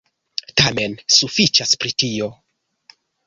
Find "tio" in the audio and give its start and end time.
2.05-2.31